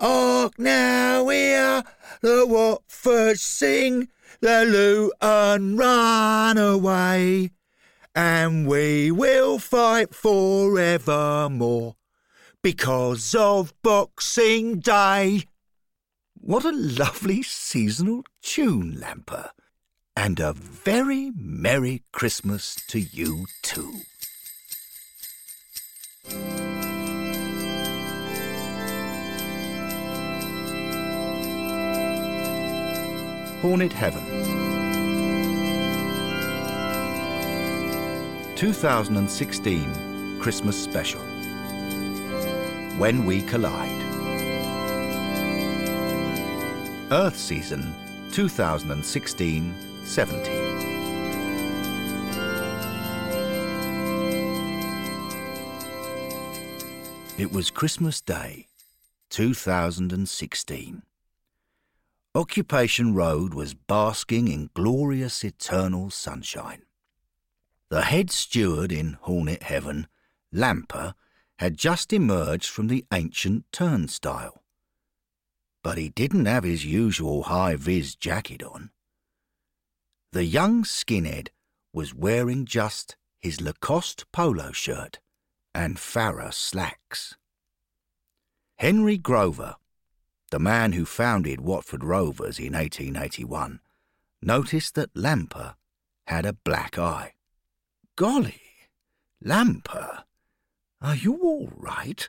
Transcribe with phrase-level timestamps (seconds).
[0.00, 1.82] Hark now, we are
[2.20, 4.08] the Watford sing,
[4.40, 7.50] the Luton run away,
[8.14, 11.96] and we will fight forevermore
[12.62, 15.44] because of Boxing Day.
[16.40, 19.50] What a lovely seasonal tune, Lamper.
[20.16, 24.00] And a very Merry Christmas to you too.
[33.60, 34.24] Hornet Heaven.
[38.54, 41.20] 2016 Christmas Special.
[42.98, 44.02] When We Collide.
[47.10, 47.92] Earth Season
[48.30, 50.68] 2016 17
[57.38, 58.66] It was Christmas Day
[59.30, 61.02] 2016.
[62.38, 66.82] Occupation Road was basking in glorious eternal sunshine.
[67.88, 70.06] The head steward in Hornet Heaven,
[70.54, 71.14] Lamper,
[71.58, 74.62] had just emerged from the ancient turnstile.
[75.82, 78.90] But he didn't have his usual high-vis jacket on.
[80.30, 81.48] The young skinhead
[81.92, 85.18] was wearing just his Lacoste polo shirt
[85.74, 87.34] and Farah slacks.
[88.76, 89.74] Henry Grover,
[90.50, 93.80] the man who founded Watford Rovers in 1881,
[94.42, 95.74] noticed that Lamper
[96.26, 97.34] had a black eye.
[98.16, 98.62] Golly,
[99.44, 100.24] Lamper,
[101.00, 102.28] are you all right?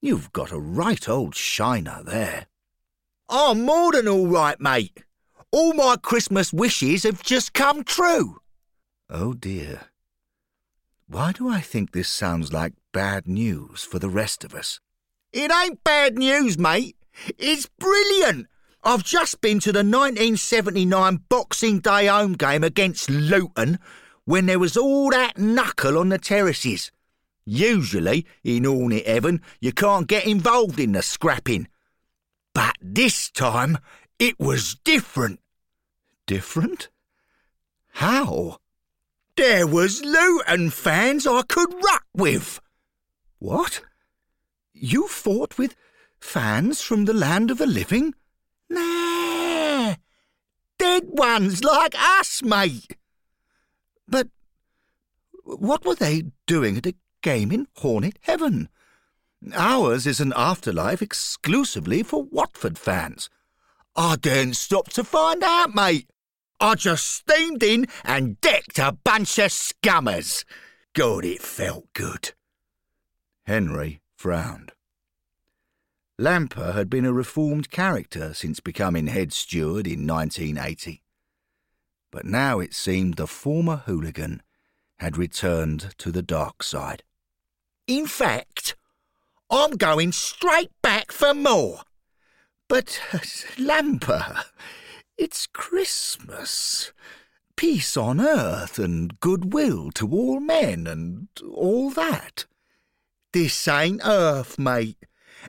[0.00, 2.46] You've got a right old shiner there.
[3.28, 5.04] I'm more than all right, mate.
[5.50, 8.40] All my Christmas wishes have just come true.
[9.08, 9.82] Oh dear.
[11.06, 14.80] Why do I think this sounds like bad news for the rest of us?
[15.32, 16.96] It ain't bad news, mate.
[17.38, 18.48] It's brilliant!
[18.82, 23.78] I've just been to the 1979 Boxing Day home game against Luton
[24.24, 26.90] when there was all that knuckle on the terraces.
[27.46, 31.68] Usually, in Hornet Heaven, you can't get involved in the scrapping.
[32.54, 33.78] But this time,
[34.18, 35.40] it was different.
[36.26, 36.88] Different?
[37.92, 38.58] How?
[39.36, 42.60] There was Luton fans I could ruck with.
[43.38, 43.82] What?
[44.72, 45.74] You fought with
[46.24, 48.12] Fans from the land of the living?
[48.68, 49.94] Nah,
[50.78, 52.96] dead ones like us, mate.
[54.08, 54.28] But
[55.44, 58.68] what were they doing at a game in Hornet Heaven?
[59.54, 63.30] Ours is an afterlife exclusively for Watford fans.
[63.94, 66.08] I didn't stop to find out, mate.
[66.58, 70.44] I just steamed in and decked a bunch of scummers.
[70.94, 72.32] God, it felt good.
[73.44, 74.73] Henry frowned.
[76.18, 81.02] Lamper had been a reformed character since becoming head steward in 1980.
[82.12, 84.40] But now it seemed the former hooligan
[84.98, 87.02] had returned to the dark side.
[87.88, 88.76] In fact,
[89.50, 91.80] I'm going straight back for more.
[92.68, 93.00] But,
[93.58, 94.44] Lamper,
[95.18, 96.92] it's Christmas.
[97.56, 102.46] Peace on earth and goodwill to all men and all that.
[103.32, 104.96] This ain't earth, mate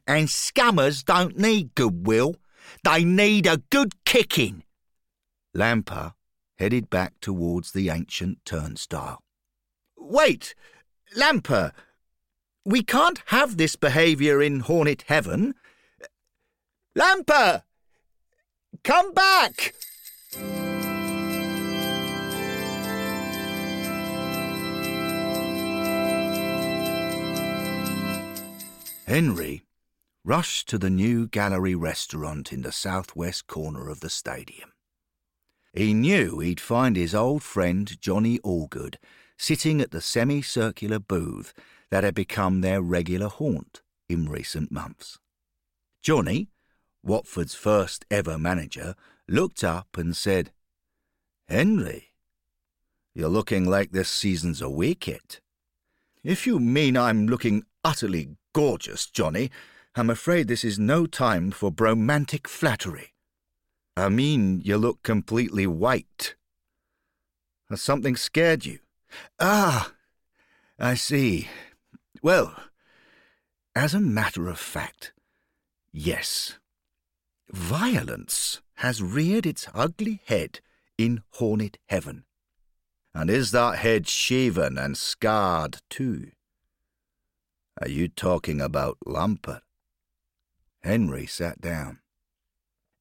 [0.08, 2.36] and scammers don't need goodwill.
[2.84, 4.64] They need a good kicking.
[5.56, 6.14] Lamper
[6.58, 9.22] headed back towards the ancient turnstile.
[9.98, 10.56] Wait,
[11.16, 11.72] Lamper,
[12.66, 15.54] we can't have this behaviour in Hornet Heaven.
[16.96, 17.64] Lamper,
[18.84, 19.74] come back!
[29.08, 29.65] Henry
[30.26, 34.72] rushed to the new gallery restaurant in the southwest corner of the stadium.
[35.72, 38.96] He knew he'd find his old friend Johnny Allgood
[39.38, 41.54] sitting at the semicircular booth
[41.92, 45.20] that had become their regular haunt in recent months.
[46.02, 46.50] Johnny,
[47.04, 48.96] Watford's first ever manager,
[49.28, 50.52] looked up and said,
[51.48, 52.14] Henry,
[53.14, 55.40] you're looking like this season's a wicket.
[56.24, 59.52] If you mean I'm looking utterly gorgeous, Johnny,
[59.98, 63.14] I'm afraid this is no time for bromantic flattery.
[63.96, 66.36] I mean, you look completely white.
[67.70, 68.80] Has something scared you?
[69.40, 69.94] Ah,
[70.78, 71.48] I see.
[72.22, 72.54] Well,
[73.74, 75.14] as a matter of fact,
[75.94, 76.60] yes.
[77.50, 80.60] Violence has reared its ugly head
[80.98, 82.26] in Hornet Heaven.
[83.14, 86.32] And is that head shaven and scarred too?
[87.82, 89.62] Are you talking about Lamper?
[90.86, 92.00] Henry sat down.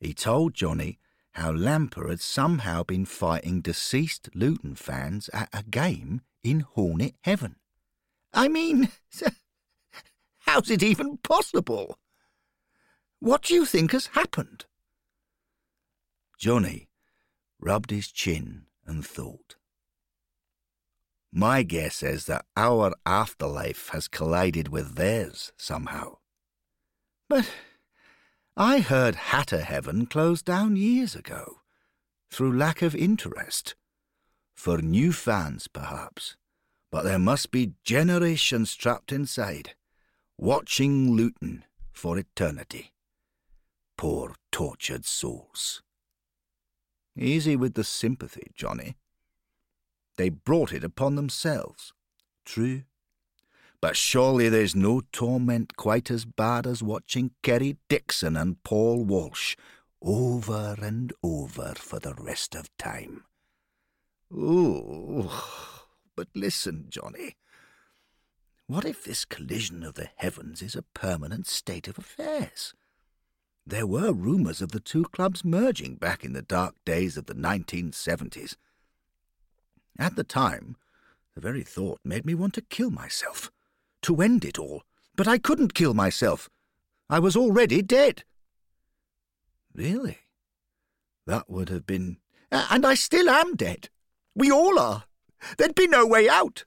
[0.00, 0.98] He told Johnny
[1.32, 7.56] how Lamper had somehow been fighting deceased Luton fans at a game in Hornet Heaven.
[8.32, 8.88] I mean,
[10.46, 11.98] how's it even possible?
[13.20, 14.64] What do you think has happened?
[16.38, 16.88] Johnny
[17.60, 19.56] rubbed his chin and thought.
[21.30, 26.16] My guess is that our afterlife has collided with theirs somehow.
[27.28, 27.50] But
[28.56, 31.60] I heard Hatter Heaven closed down years ago,
[32.30, 33.74] through lack of interest.
[34.54, 36.36] For new fans, perhaps,
[36.92, 39.74] but there must be generations trapped inside,
[40.38, 42.92] watching Luton for eternity.
[43.96, 45.82] Poor tortured souls.
[47.18, 48.94] Easy with the sympathy, Johnny.
[50.16, 51.92] They brought it upon themselves.
[52.44, 52.82] True.
[53.84, 59.56] But surely there's no torment quite as bad as watching Kerry Dixon and Paul Walsh
[60.00, 63.24] over and over for the rest of time.
[64.32, 65.28] Ooh,
[66.16, 67.36] but listen, Johnny.
[68.66, 72.72] What if this collision of the heavens is a permanent state of affairs?
[73.66, 77.34] There were rumours of the two clubs merging back in the dark days of the
[77.34, 78.56] 1970s.
[79.98, 80.76] At the time,
[81.34, 83.50] the very thought made me want to kill myself,
[84.04, 84.82] to end it all,
[85.16, 86.48] but I couldn't kill myself.
[87.10, 88.24] I was already dead.
[89.74, 90.18] Really?
[91.26, 92.18] That would have been.
[92.50, 93.88] And I still am dead.
[94.34, 95.04] We all are.
[95.58, 96.64] There'd be no way out.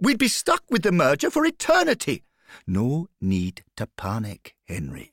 [0.00, 2.24] We'd be stuck with the merger for eternity.
[2.66, 5.12] No need to panic, Henry.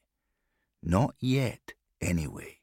[0.81, 2.59] Not yet, anyway.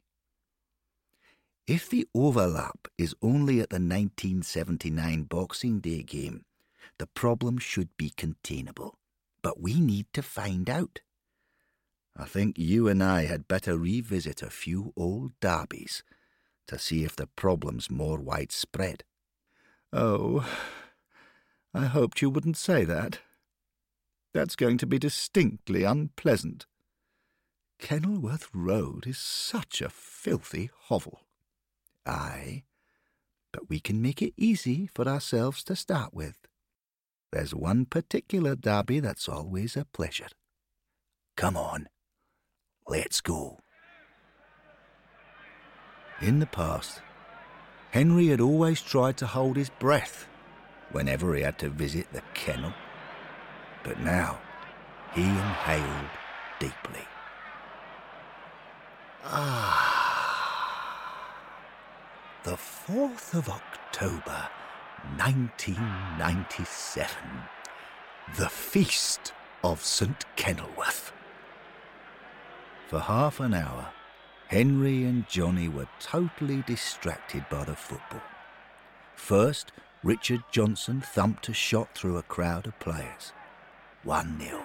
[1.67, 6.45] If the overlap is only at the 1979 Boxing Day game,
[6.99, 8.99] the problem should be containable.
[9.43, 11.01] But we need to find out.
[12.17, 16.03] I think you and I had better revisit a few old derbies
[16.69, 19.05] to see if the problem's more widespread.
[19.93, 20.49] Oh,
[21.75, 23.21] I hoped you wouldn't say that.
[24.33, 26.67] That's going to be distinctly unpleasant.
[27.79, 31.23] Kenilworth Road is such a filthy hovel.
[32.07, 32.65] Aye,
[33.53, 36.37] but we can make it easy for ourselves to start with.
[37.33, 40.29] There's one particular derby that's always a pleasure.
[41.37, 41.89] Come on,
[42.87, 43.61] let's go.
[46.21, 47.01] In the past,
[47.91, 50.29] Henry had always tried to hold his breath
[50.93, 52.75] whenever he had to visit the kennel.
[53.83, 54.39] But now
[55.15, 56.11] he inhaled
[56.61, 57.07] deeply.
[59.25, 59.93] Ah.
[62.45, 64.49] The 4th of October,
[65.17, 67.17] 1997.
[68.37, 69.33] The Feast
[69.65, 70.25] of St.
[70.37, 71.13] Kenilworth.
[72.89, 73.89] For half an hour,
[74.49, 78.23] Henry and Johnny were totally distracted by the football.
[79.15, 79.73] First,
[80.03, 83.33] Richard Johnson thumped a shot through a crowd of players.
[84.05, 84.63] 1 0.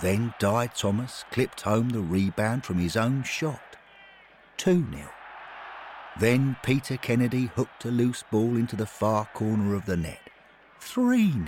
[0.00, 3.76] Then Dai Thomas clipped home the rebound from his own shot.
[4.56, 5.10] 2 0.
[6.18, 10.30] Then Peter Kennedy hooked a loose ball into the far corner of the net.
[10.80, 11.44] 3 0.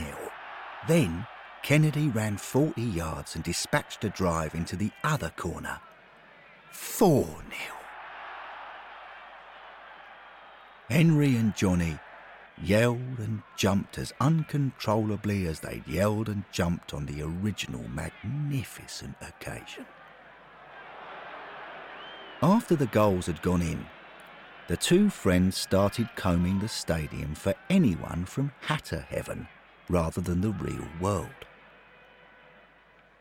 [0.86, 1.26] Then
[1.62, 5.80] Kennedy ran 40 yards and dispatched a drive into the other corner.
[6.70, 7.36] 4 0.
[10.88, 11.98] Henry and Johnny
[12.62, 19.86] yelled and jumped as uncontrollably as they'd yelled and jumped on the original magnificent occasion.
[22.42, 23.86] After the goals had gone in,
[24.70, 29.48] the two friends started combing the stadium for anyone from Hatter Heaven
[29.88, 31.44] rather than the real world.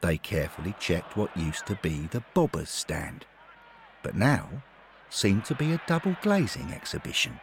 [0.01, 3.25] They carefully checked what used to be the Bobbers stand,
[4.03, 4.48] but now
[5.10, 7.39] seemed to be a double glazing exhibition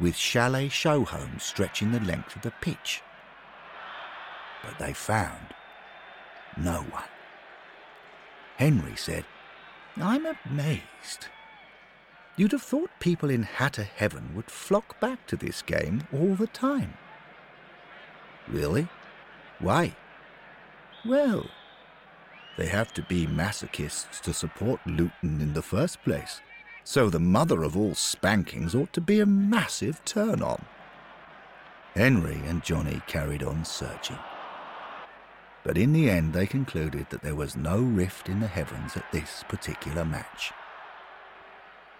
[0.00, 3.00] with chalet show homes stretching the length of the pitch.
[4.64, 5.54] But they found
[6.56, 7.04] no one.
[8.56, 9.24] Henry said,
[9.96, 11.28] I'm amazed.
[12.40, 16.46] You'd have thought people in Hatter Heaven would flock back to this game all the
[16.46, 16.94] time.
[18.48, 18.88] Really?
[19.58, 19.94] Why?
[21.04, 21.50] Well,
[22.56, 26.40] they have to be masochists to support Luton in the first place.
[26.82, 30.64] So the mother of all spankings ought to be a massive turn on.
[31.94, 34.18] Henry and Johnny carried on searching.
[35.62, 39.12] But in the end, they concluded that there was no rift in the heavens at
[39.12, 40.54] this particular match.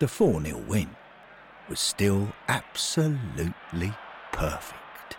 [0.00, 0.88] The 4 0 win
[1.68, 3.92] was still absolutely
[4.32, 5.18] perfect.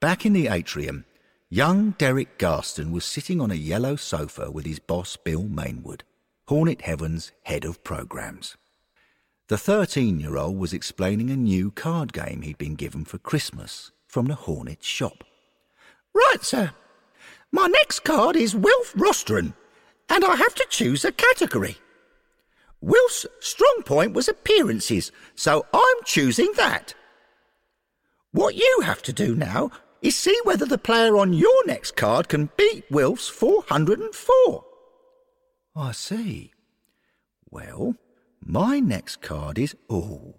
[0.00, 1.04] Back in the atrium,
[1.48, 6.00] Young Derek Garston was sitting on a yellow sofa with his boss Bill Mainwood,
[6.48, 8.56] Hornet Heaven's head of programs.
[9.46, 13.92] The 13 year old was explaining a new card game he'd been given for Christmas
[14.08, 15.22] from the Hornet shop.
[16.12, 16.72] Right, sir.
[17.52, 19.54] My next card is Wilf Rostron,
[20.08, 21.78] and I have to choose a category.
[22.80, 26.94] Wilf's strong point was appearances, so I'm choosing that.
[28.32, 29.70] What you have to do now
[30.02, 34.64] is see whether the player on your next card can beat Wilf's 404.
[35.76, 36.52] I see.
[37.50, 37.96] Well,
[38.44, 40.34] my next card is, oh,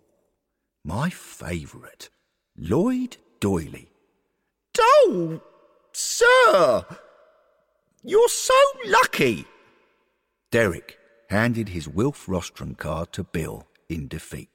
[0.84, 2.10] my favourite,
[2.56, 3.88] Lloyd Doyley.
[4.78, 5.42] Oh,
[5.94, 6.86] sir!
[8.04, 8.54] You're so
[8.86, 9.48] lucky!
[10.56, 10.98] Derek
[11.30, 14.48] handed his Wilf Rostron card to Bill in defeat.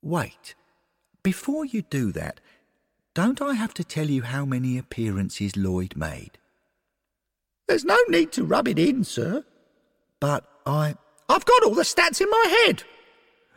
[0.00, 0.54] Wait,
[1.24, 2.38] before you do that,
[3.12, 6.38] don't I have to tell you how many appearances Lloyd made?
[7.66, 9.44] There's no need to rub it in, sir.
[10.20, 10.94] But I.
[11.28, 12.84] I've got all the stats in my head.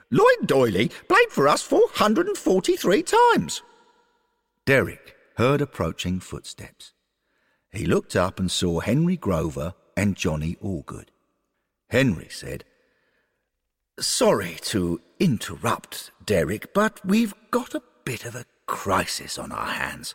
[0.10, 3.62] Lloyd Doyley played for us 443 times.
[4.65, 6.94] Derek heard approaching footsteps.
[7.72, 11.10] He looked up and saw Henry Grover and Johnny Allgood.
[11.89, 12.63] Henry said,
[14.00, 20.13] Sorry to interrupt, Derek, but we've got a bit of a crisis on our hands.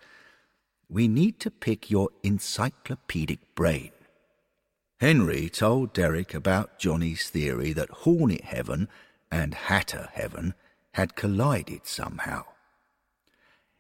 [0.89, 3.91] We need to pick your encyclopedic brain.
[5.01, 8.89] Henry told Derek about Johnny's theory that Hornet Heaven
[9.31, 10.55] and Hatter Heaven
[10.93, 12.45] had collided somehow.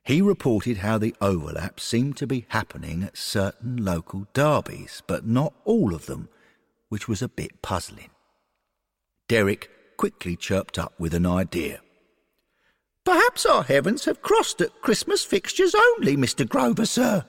[0.04, 5.52] He reported how the overlap seemed to be happening at certain local derbies, but not
[5.64, 6.28] all of them,
[6.92, 8.11] which was a bit puzzling.
[9.26, 11.80] Derek quickly chirped up with an idea.
[13.06, 16.46] Perhaps our heavens have crossed at Christmas fixtures only, Mr.
[16.46, 17.25] Grover, sir.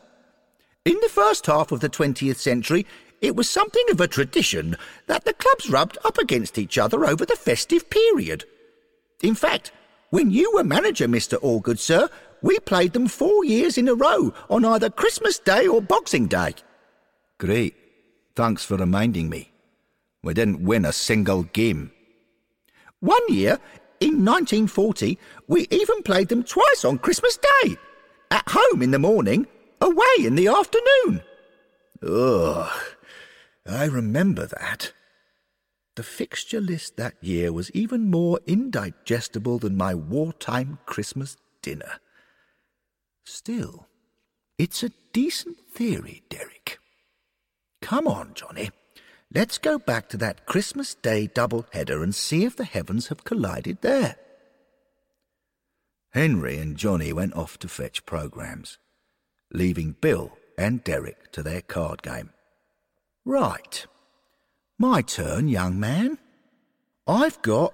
[0.83, 2.85] In the first half of the 20th century,
[3.21, 4.75] it was something of a tradition
[5.07, 8.43] that the clubs rubbed up against each other over the festive period.
[9.21, 9.71] In fact,
[10.09, 11.41] when you were manager, Mr.
[11.41, 12.09] Allgood, sir,
[12.41, 16.55] we played them four years in a row on either Christmas Day or Boxing Day.
[17.37, 17.75] Great.
[18.35, 19.52] Thanks for reminding me.
[20.23, 21.91] We didn't win a single game.
[23.01, 23.59] One year,
[23.99, 27.75] in 1940, we even played them twice on Christmas Day.
[28.31, 29.45] At home in the morning,
[29.81, 31.21] away in the afternoon.
[32.01, 32.71] Ugh,
[33.67, 34.93] I remember that.
[35.95, 41.99] The fixture list that year was even more indigestible than my wartime Christmas dinner.
[43.25, 43.87] Still,
[44.57, 46.79] it's a decent theory, Derek.
[47.81, 48.71] Come on, Johnny.
[49.35, 53.23] Let's go back to that Christmas Day double header and see if the heavens have
[53.23, 54.17] collided there.
[56.11, 58.77] Henry and Johnny went off to fetch programs,
[59.51, 62.29] leaving Bill and Derek to their card game.
[63.25, 63.87] Right.
[64.77, 66.19] My turn, young man.
[67.07, 67.73] I've got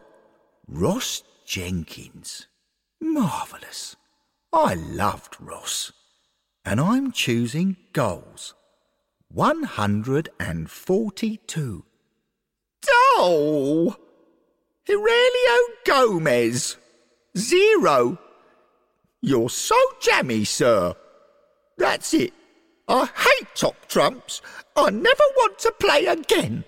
[0.66, 2.48] Ross Jenkins.
[3.02, 3.98] Marvellous.
[4.54, 5.92] I loved Ross.
[6.64, 8.54] And I'm choosing goals.
[9.32, 11.86] 142.
[13.18, 13.96] Oh!
[14.88, 16.78] Heurelho Gomes.
[17.38, 18.18] Zero.
[19.22, 20.96] You're so jammy, sir.
[21.78, 22.34] That's it.
[22.88, 24.42] I hate top trumps.
[24.76, 26.64] I never want to play again.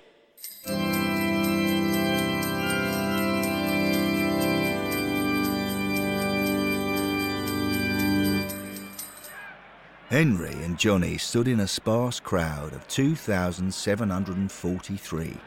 [10.11, 15.37] Henry and Johnny stood in a sparse crowd of 2,743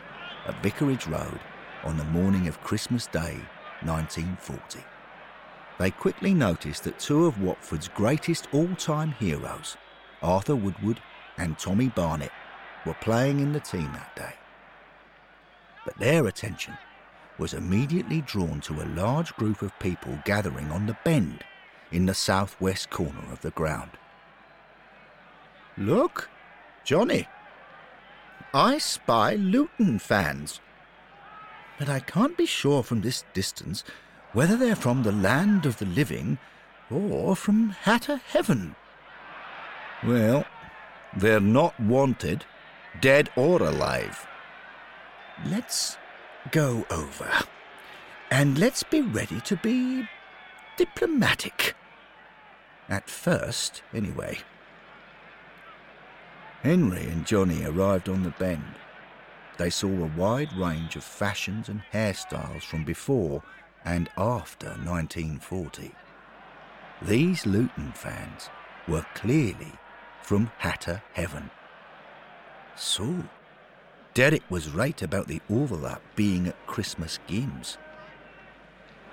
[0.47, 1.38] at Vicarage Road
[1.83, 3.37] on the morning of Christmas Day
[3.83, 4.80] 1940.
[5.78, 9.76] They quickly noticed that two of Watford's greatest all time heroes,
[10.23, 11.02] Arthur Woodward
[11.37, 12.33] and Tommy Barnett,
[12.87, 14.33] were playing in the team that day.
[15.85, 16.78] But their attention
[17.37, 21.44] was immediately drawn to a large group of people gathering on the bend
[21.92, 23.90] in the southwest corner of the ground.
[25.76, 26.31] Look,
[26.85, 27.26] Johnny.
[28.52, 30.61] I spy Luton fans.
[31.78, 33.83] But I can't be sure from this distance
[34.33, 36.38] whether they're from the land of the living
[36.90, 38.76] or from Hatter Heaven.
[40.04, 40.45] Well,
[41.16, 42.45] they're not wanted,
[43.00, 44.26] dead or alive.
[45.47, 45.97] Let's
[46.50, 47.31] go over.
[48.31, 50.09] And let's be ready to be
[50.76, 51.75] diplomatic.
[52.88, 54.38] At first, anyway.
[56.64, 58.64] Henry and Johnny arrived on the bend.
[59.59, 63.42] They saw a wide range of fashions and hairstyles from before
[63.85, 65.92] and after 1940.
[67.02, 68.49] These Luton fans
[68.88, 69.73] were clearly
[70.23, 71.50] from Hatter Heaven.
[72.76, 73.14] So,
[74.14, 77.76] Derek was right about the overlap being at Christmas games.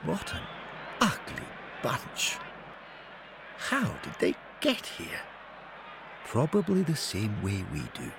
[0.05, 0.43] What an
[1.01, 1.48] ugly
[1.84, 2.38] bunch.
[3.58, 5.20] How did they get here?
[6.25, 8.12] Probably the same way we do.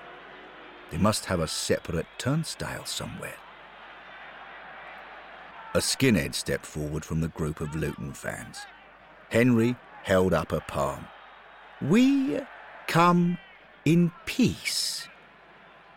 [0.91, 3.35] They must have a separate turnstile somewhere.
[5.73, 8.59] A skinhead stepped forward from the group of Luton fans.
[9.29, 11.07] Henry held up a palm.
[11.81, 12.39] We
[12.87, 13.39] come
[13.83, 15.07] in peace.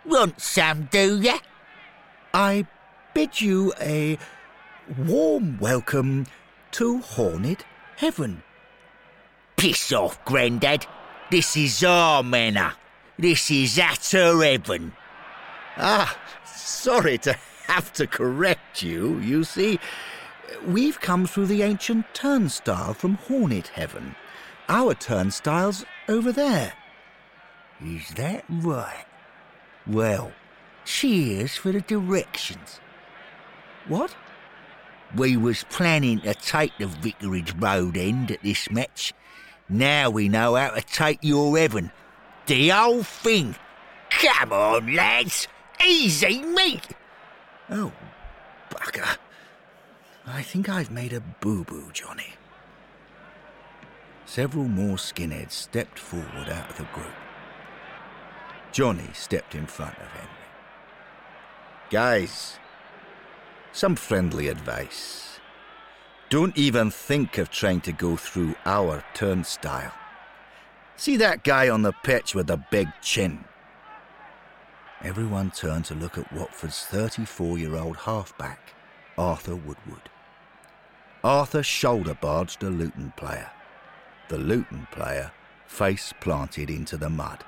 [0.07, 1.39] Want some, do ya?
[2.33, 2.67] I
[3.13, 4.19] bid you a
[5.05, 6.27] warm welcome
[6.73, 7.65] to Hornet
[7.97, 8.43] Heaven.
[9.57, 10.87] Piss off, Grandad.
[11.29, 12.75] This is our manor.
[13.19, 14.93] This is Hatter Heaven.
[15.77, 19.19] Ah, sorry to have to correct you.
[19.19, 19.81] You see,
[20.65, 24.15] we've come through the ancient turnstile from Hornet Heaven.
[24.69, 26.75] Our turnstile's over there.
[27.85, 29.07] Is that right?
[29.85, 30.31] Well,
[30.85, 32.79] cheers for the directions.
[33.89, 34.15] What?
[35.17, 39.13] We was planning to take the Vicarage Road end at this match.
[39.69, 41.91] Now we know how to take your heaven.
[42.47, 43.57] The whole thing.
[44.11, 45.49] Come on, lads.
[45.85, 46.89] Easy, meat.
[47.71, 47.93] Oh,
[48.71, 49.17] bugger.
[50.27, 52.35] I think I've made a boo boo, Johnny.
[54.25, 57.15] Several more skinheads stepped forward out of the group.
[58.73, 60.31] Johnny stepped in front of Henry.
[61.91, 62.59] Guys,
[63.73, 65.26] some friendly advice.
[66.29, 69.93] Don't even think of trying to go through our turnstile.
[70.97, 73.45] See that guy on the pitch with the big chin?
[75.03, 78.75] Everyone turned to look at Watford's 34 year old halfback,
[79.17, 80.11] Arthur Woodward.
[81.23, 83.51] Arthur shoulder barged a Luton player.
[84.29, 85.31] The Luton player
[85.69, 87.45] face planted into the mud.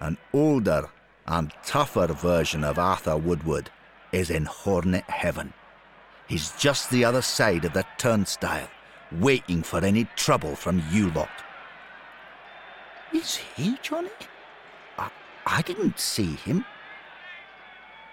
[0.00, 0.88] An older
[1.26, 3.70] and tougher version of Arthur Woodward
[4.10, 5.52] is in Hornet Heaven.
[6.28, 8.68] He's just the other side of that turnstile,
[9.10, 11.30] waiting for any trouble from you lot.
[13.14, 14.10] Is he, Johnny?
[14.98, 15.10] I,
[15.46, 16.66] I didn't see him.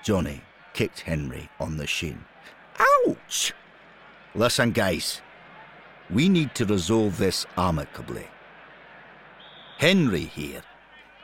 [0.02, 0.42] Johnny
[0.74, 2.24] kicked Henry on the shin.
[2.80, 3.54] Ouch!
[4.34, 5.22] Listen, guys.
[6.10, 8.28] We need to resolve this amicably.
[9.78, 10.62] Henry here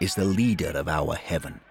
[0.02, 1.62] is the leader of our heaven.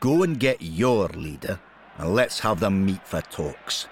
[0.00, 1.60] Go and get your leader
[1.98, 3.86] and let's have them meet for talks.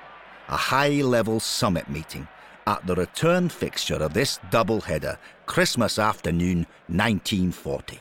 [0.48, 2.26] A high level summit meeting
[2.66, 7.98] at the return fixture of this doubleheader, Christmas afternoon 1940.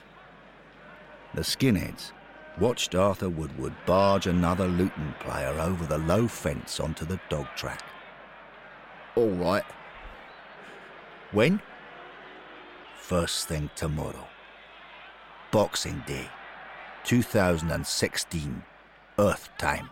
[1.33, 2.13] The skinheads
[2.59, 7.83] watched Arthur Woodward barge another Luton player over the low fence onto the dog track.
[9.15, 9.65] All right.
[11.31, 11.61] When?
[12.95, 14.27] First thing tomorrow.
[15.51, 16.29] Boxing Day,
[17.03, 18.63] 2016,
[19.19, 19.89] Earth time.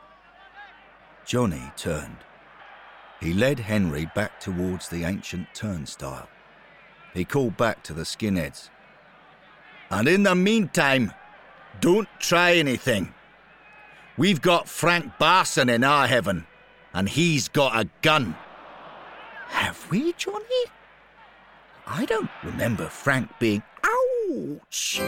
[1.26, 2.18] Johnny turned.
[3.20, 6.30] He led Henry back towards the ancient turnstile.
[7.14, 8.70] He called back to the skinheads.
[9.90, 11.14] And in the meantime,
[11.80, 13.14] don't try anything.
[14.18, 16.46] We've got Frank Barson in our heaven,
[16.94, 18.36] and he's got a gun.
[19.48, 20.66] Have we, Johnny?
[21.88, 23.62] I don't remember Frank being.
[23.84, 25.02] Ouch!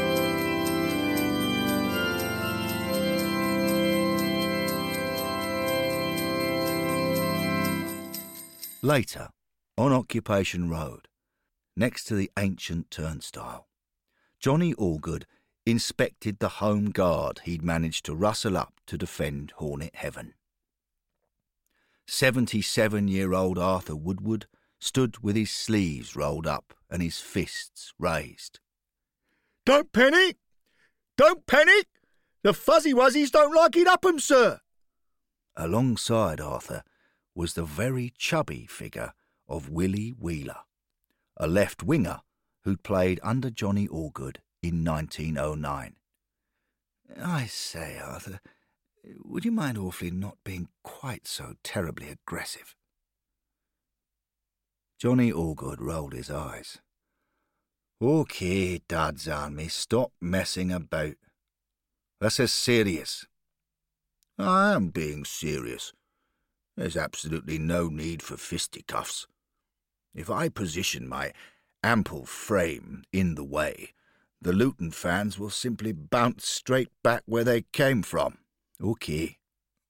[8.83, 9.29] Later,
[9.75, 11.07] on Occupation Road,
[11.75, 13.67] next to the ancient turnstile,
[14.39, 15.23] Johnny Allgood
[15.65, 20.35] inspected the home guard he'd managed to rustle up to defend Hornet Heaven.
[22.07, 24.45] 77 year old Arthur Woodward
[24.79, 28.59] stood with his sleeves rolled up and his fists raised.
[29.65, 30.37] Don't panic!
[31.17, 31.87] Don't panic!
[32.43, 34.61] The fuzzy wuzzies don't like it up 'em, sir!
[35.55, 36.83] Alongside Arthur
[37.37, 39.13] was the very chubby figure
[39.47, 40.61] of Willie Wheeler,
[41.37, 42.21] a left winger
[42.63, 45.95] who'd played under Johnny Allgood in 1909.
[47.23, 48.39] I say, Arthur,
[49.23, 52.75] would you mind awfully not being quite so terribly aggressive?
[54.99, 56.79] Johnny Allgood rolled his eyes.
[58.01, 61.13] OK, Dad's Army, stop messing about.
[62.19, 63.27] This is serious.
[64.39, 65.93] I am being serious.
[66.77, 69.25] There's absolutely no need for fisticuffs.
[70.13, 71.33] If I position my
[71.83, 73.93] ample frame in the way,
[74.39, 78.37] the Luton fans will simply bounce straight back where they came from.
[78.81, 79.37] OK.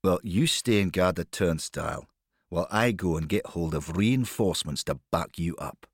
[0.03, 2.07] Well, you stay and guard the turnstile,
[2.49, 5.85] while I go and get hold of reinforcements to back you up.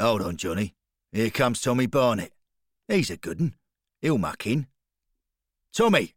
[0.00, 0.74] Hold on, Johnny.
[1.12, 2.32] Here comes Tommy Barnett.
[2.88, 3.54] He's a good un.
[4.02, 4.66] He'll muck in.
[5.72, 6.14] Tommy!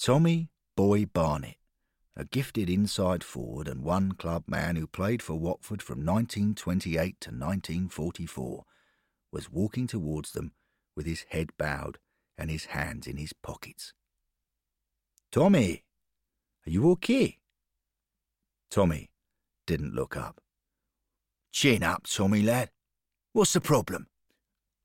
[0.00, 1.56] Tommy Boy Barnett,
[2.18, 7.30] a gifted inside forward and one club man who played for Watford from 1928 to
[7.30, 8.64] 1944,
[9.30, 10.50] was walking towards them
[10.96, 11.98] with his head bowed
[12.36, 13.92] and his hands in his pockets.
[15.30, 15.84] Tommy,
[16.66, 17.38] are you okay?
[18.68, 19.10] Tommy
[19.64, 20.40] didn't look up.
[21.52, 22.70] Chin up, Tommy lad.
[23.32, 24.08] What's the problem?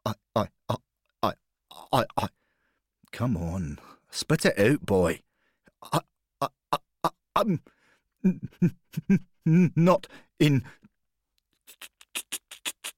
[0.05, 0.75] I, I, I,
[1.23, 1.33] I,
[1.91, 2.27] I, I.
[3.11, 3.79] Come on,
[4.11, 5.21] spit it out, boy.
[5.91, 6.01] I,
[7.35, 7.61] I'm
[9.45, 10.07] not
[10.39, 10.63] in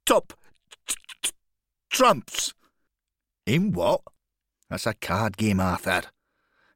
[0.06, 0.34] top
[1.90, 2.54] trumps.
[3.46, 4.02] In what?
[4.70, 6.04] That's a card game, Arthur.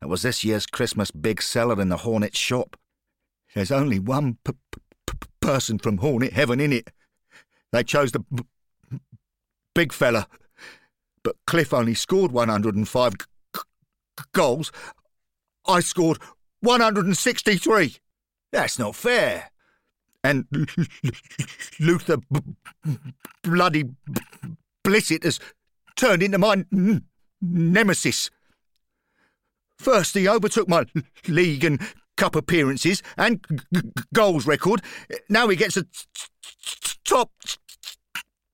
[0.01, 2.77] It was this year's Christmas big seller in the Hornet shop.
[3.53, 4.53] There's only one p-
[5.07, 6.91] p- person from Hornet Heaven in it.
[7.71, 8.43] They chose the b-
[9.75, 10.27] big fella.
[11.23, 14.71] But Cliff only scored 105 g- g- goals.
[15.67, 16.19] I scored
[16.61, 17.95] 163.
[18.51, 19.51] That's not fair.
[20.23, 20.45] And
[21.79, 22.41] Luther b-
[23.43, 23.85] bloody
[24.83, 25.39] Blissett has
[25.95, 27.03] turned into my n-
[27.41, 28.29] nemesis.
[29.77, 30.85] First, he overtook my
[31.27, 31.79] league and
[32.17, 33.45] cup appearances and
[34.13, 34.81] goals record.
[35.29, 35.85] Now he gets a
[37.05, 37.31] top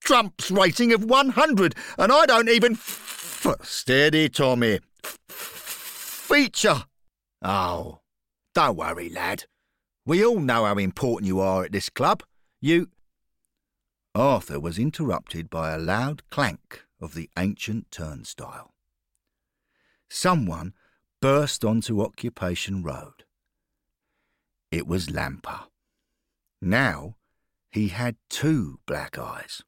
[0.02, 2.74] Trump's rating of 100, and I don't even.
[2.74, 4.80] F- Steady, Tommy.
[5.04, 6.84] F- feature.
[7.47, 7.99] Oh,
[8.55, 9.43] don't worry, lad.
[10.03, 12.23] We all know how important you are at this club.
[12.60, 12.89] You.
[14.15, 18.73] Arthur was interrupted by a loud clank of the ancient turnstile.
[20.10, 20.73] Someone
[21.21, 23.25] burst onto Occupation Road.
[24.71, 25.67] It was Lamper.
[26.60, 27.15] Now
[27.69, 29.62] he had two black eyes.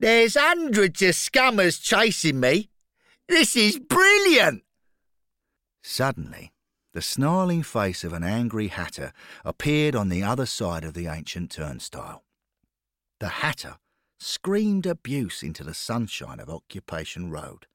[0.00, 2.70] There's hundreds of scummers chasing me.
[3.28, 4.64] This is brilliant.
[5.86, 6.50] Suddenly,
[6.94, 9.12] the snarling face of an angry hatter
[9.44, 12.24] appeared on the other side of the ancient turnstile.
[13.20, 13.76] The hatter
[14.18, 17.66] screamed abuse into the sunshine of Occupation Road.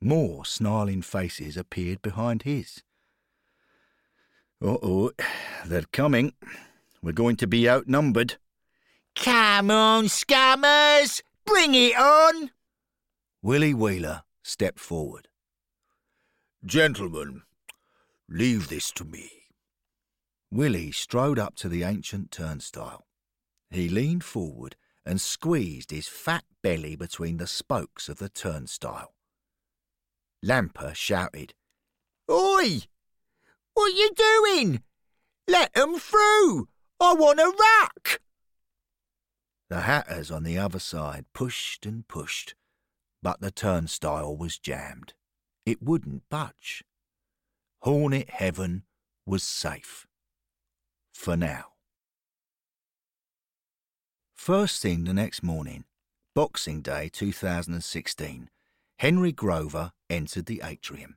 [0.00, 2.84] More snarling faces appeared behind his.
[4.62, 5.10] Uh oh,
[5.66, 6.32] they're coming.
[7.02, 8.36] We're going to be outnumbered.
[9.16, 11.22] Come on, scammers!
[11.44, 12.52] Bring it on.
[13.42, 15.25] Willie Wheeler stepped forward.
[16.66, 17.42] Gentlemen,
[18.28, 19.30] leave this to me.
[20.50, 23.06] Willie strode up to the ancient turnstile.
[23.70, 24.74] He leaned forward
[25.04, 29.14] and squeezed his fat belly between the spokes of the turnstile.
[30.42, 31.54] Lamper shouted,
[32.28, 32.80] Oi!
[33.74, 34.82] What you doing?
[35.46, 36.68] Let 'em through.
[36.98, 38.20] I want a rack!
[39.68, 42.56] The hatters on the other side pushed and pushed,
[43.22, 45.14] but the turnstile was jammed.
[45.66, 46.84] It wouldn't budge.
[47.80, 48.84] Hornet Heaven
[49.26, 50.06] was safe.
[51.12, 51.72] For now.
[54.34, 55.84] First thing the next morning,
[56.34, 58.48] Boxing Day 2016,
[58.98, 61.16] Henry Grover entered the atrium.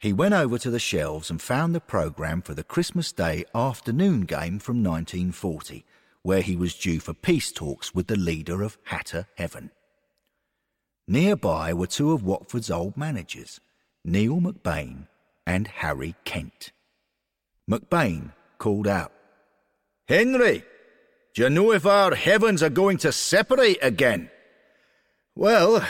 [0.00, 4.22] He went over to the shelves and found the programme for the Christmas Day afternoon
[4.22, 5.84] game from 1940,
[6.22, 9.70] where he was due for peace talks with the leader of Hatter Heaven.
[11.10, 13.58] Nearby were two of Watford's old managers,
[14.04, 15.08] Neil McBain
[15.44, 16.70] and Harry Kent.
[17.68, 19.10] McBain called out,
[20.06, 20.62] Henry,
[21.34, 24.30] do you know if our heavens are going to separate again?
[25.34, 25.84] Well,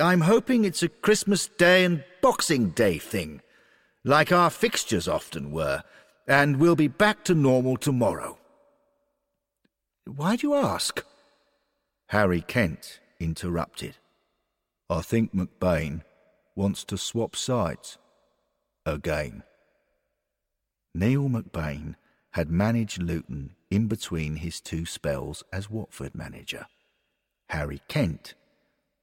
[0.00, 3.42] I'm hoping it's a Christmas Day and Boxing Day thing,
[4.04, 5.82] like our fixtures often were,
[6.28, 8.38] and we'll be back to normal tomorrow.
[10.06, 11.04] Why do you ask?
[12.10, 13.96] Harry Kent interrupted.
[14.90, 16.02] I think McBain
[16.56, 17.98] wants to swap sides
[18.86, 19.42] again.
[20.94, 21.96] Neil McBain
[22.32, 26.66] had managed Luton in between his two spells as Watford manager.
[27.50, 28.34] Harry Kent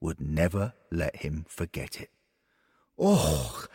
[0.02, 2.10] would never let him forget it.
[2.98, 3.66] Oh,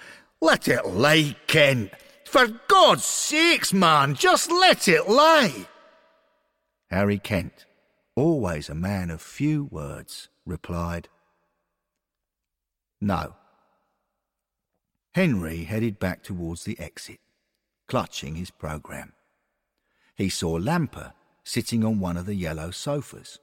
[0.41, 1.93] let it lay, Kent.
[2.25, 5.67] For God's sakes, man, just let it lay.
[6.91, 7.67] Harry Kent,
[8.17, 11.09] always a man of few words, replied,
[13.01, 13.35] No.
[15.15, 17.19] Henry headed back towards the exit,
[17.89, 19.13] clutching his programme.
[20.15, 23.39] He saw Lamper sitting on one of the yellow sofas.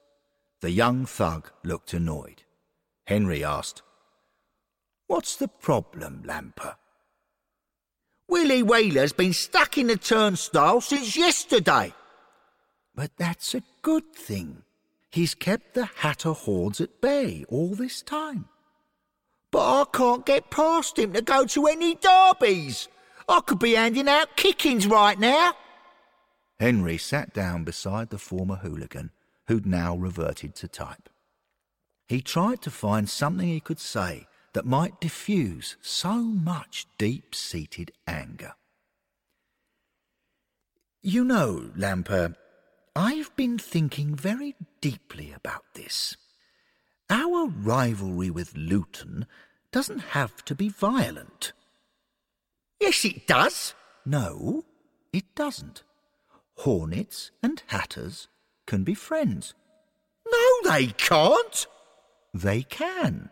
[0.62, 2.44] The young thug looked annoyed.
[3.06, 3.82] Henry asked,
[5.08, 6.76] What's the problem, Lamper?
[8.28, 11.94] Willie Wheeler's been stuck in the turnstile since yesterday.
[12.94, 14.64] But that's a good thing.
[15.10, 18.50] He's kept the Hatter hordes at bay all this time.
[19.58, 22.90] But I can't get past him to go to any derbies.
[23.28, 25.56] I could be handing out kickings right now.
[26.60, 29.10] Henry sat down beside the former hooligan,
[29.48, 31.10] who'd now reverted to type.
[32.08, 37.92] He tried to find something he could say that might diffuse so much deep seated
[38.06, 38.54] anger.
[41.02, 42.36] You know, Lamper,
[42.96, 46.16] I've been thinking very deeply about this.
[47.10, 49.26] Our rivalry with Luton
[49.78, 51.54] doesn't have to be violent.
[52.82, 53.76] Yes, it does.
[54.08, 54.66] No,
[55.14, 55.84] it doesn't.
[56.56, 58.28] Hornets and Hatters
[58.66, 59.54] can be friends.
[60.32, 61.68] No, they can't.
[62.34, 63.30] They can.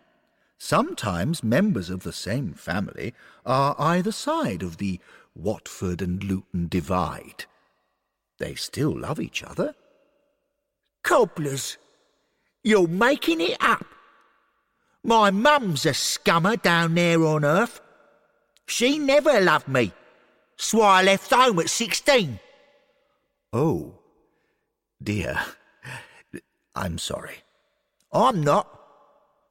[0.56, 3.12] Sometimes members of the same family
[3.44, 5.00] are either side of the
[5.34, 7.46] Watford and Luton divide.
[8.38, 9.74] They still love each other.
[11.02, 11.76] Cobblers,
[12.62, 13.84] you're making it up.
[15.06, 17.80] My mum's a scummer down there on earth.
[18.66, 19.92] She never loved me,
[20.56, 22.40] so I left home at sixteen.
[23.52, 24.00] Oh,
[25.00, 25.38] dear.
[26.74, 27.36] I'm sorry.
[28.12, 28.66] I'm not.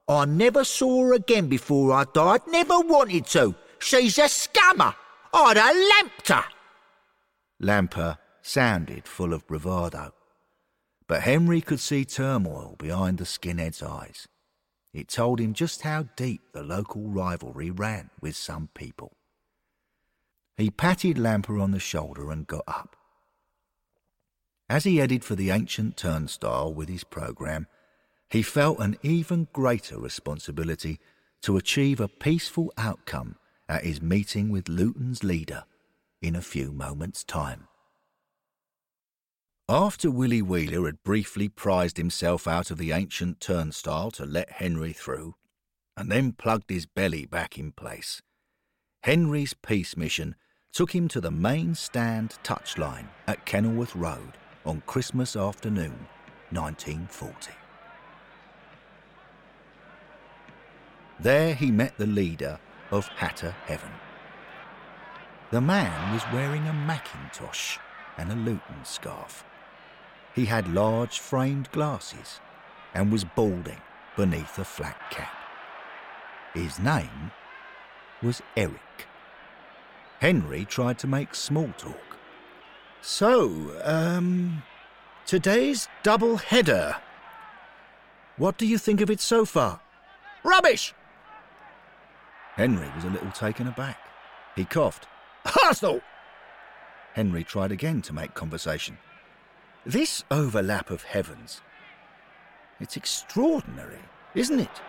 [0.09, 3.55] I never saw her again before I died, never wanted to.
[3.79, 4.93] She's a scummer.
[5.33, 6.43] I'd have lamped her.
[7.61, 10.13] Lamper sounded full of bravado.
[11.07, 14.27] But Henry could see turmoil behind the skinhead's eyes.
[14.95, 19.11] It told him just how deep the local rivalry ran with some people.
[20.55, 22.95] He patted Lamper on the shoulder and got up.
[24.69, 27.67] As he headed for the ancient turnstile with his programme,
[28.29, 31.01] he felt an even greater responsibility
[31.41, 33.35] to achieve a peaceful outcome
[33.67, 35.65] at his meeting with Luton's leader
[36.21, 37.67] in a few moments' time.
[39.67, 44.93] After Willie Wheeler had briefly prized himself out of the ancient turnstile to let Henry
[44.93, 45.33] through,
[45.97, 48.21] and then plugged his belly back in place,
[49.01, 50.35] Henry's peace mission
[50.71, 54.33] took him to the main stand touchline at Kenilworth Road
[54.67, 56.07] on Christmas afternoon,
[56.51, 57.51] 1940.
[61.19, 62.59] There he met the leader
[62.91, 63.91] of Hatter Heaven.
[65.49, 67.79] The man was wearing a mackintosh
[68.19, 69.43] and a Luton scarf.
[70.35, 72.41] He had large framed glasses
[72.93, 73.81] and was balding
[74.17, 75.33] beneath a flat cap.
[76.53, 77.31] His name
[78.21, 79.07] was Eric.
[80.19, 82.17] Henry tried to make small talk.
[83.01, 84.63] So, um,
[85.25, 86.97] today's double header.
[88.37, 89.79] What do you think of it so far?
[90.43, 90.93] Rubbish!
[92.55, 93.99] Henry was a little taken aback.
[94.55, 95.07] He coughed.
[95.63, 96.01] Arsenal!
[97.13, 98.97] Henry tried again to make conversation.
[99.85, 101.61] This overlap of heavens.
[102.79, 103.99] It's extraordinary,
[104.33, 104.81] isn't it?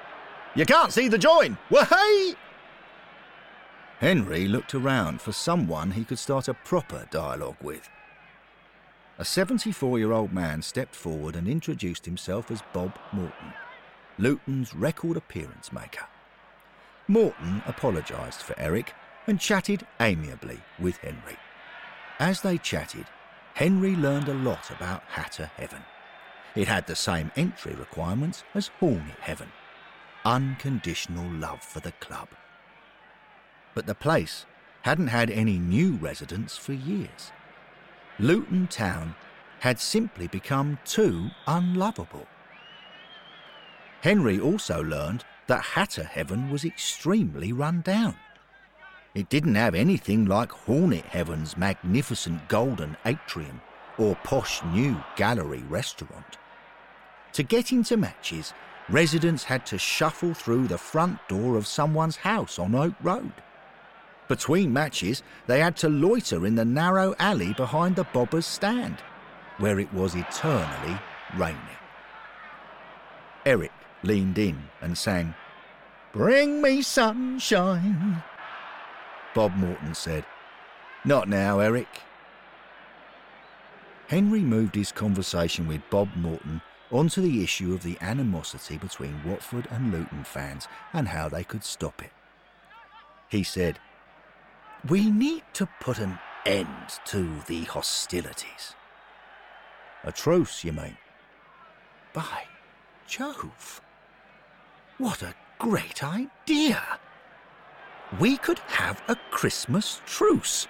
[0.54, 1.59] You can't see the join.
[1.68, 2.35] Wahey!
[4.00, 7.90] Henry looked around for someone he could start a proper dialogue with.
[9.18, 13.52] A 74 year old man stepped forward and introduced himself as Bob Morton,
[14.16, 16.06] Luton's record appearance maker.
[17.06, 18.94] Morton apologised for Eric
[19.26, 21.37] and chatted amiably with Henry.
[22.18, 23.04] As they chatted,
[23.56, 25.82] Henry learned a lot about Hatter Heaven.
[26.54, 29.50] It had the same entry requirements as Hornet Heaven
[30.26, 32.28] unconditional love for the club.
[33.74, 34.44] But the place
[34.82, 37.32] hadn't had any new residents for years.
[38.18, 39.14] Luton Town
[39.60, 42.26] had simply become too unlovable.
[44.02, 48.16] Henry also learned that Hatter Heaven was extremely run down.
[49.16, 53.62] It didn't have anything like Hornet Heaven's magnificent golden atrium
[53.96, 56.37] or posh new gallery restaurant.
[57.33, 58.52] To get into matches,
[58.90, 63.33] residents had to shuffle through the front door of someone's house on Oak Road.
[64.29, 68.98] Between matches, they had to loiter in the narrow alley behind the Bobber's stand,
[69.57, 71.00] where it was eternally
[71.38, 71.57] raining.
[73.46, 75.35] Eric leaned in and sang,
[76.12, 78.22] Bring me sunshine.
[79.37, 80.25] Bob Morton said.
[81.05, 82.01] Not now, Eric.
[84.09, 89.68] Henry moved his conversation with Bob Morton onto the issue of the animosity between Watford
[89.70, 92.12] and Luton fans and how they could stop it.
[93.29, 93.79] He said,
[94.88, 98.75] We need to put an end to the hostilities.
[100.03, 100.96] A truce, you mean?
[102.14, 102.44] By
[103.07, 103.83] Jove!
[104.96, 106.99] What a great idea!
[108.20, 110.68] We could have a Christmas truce,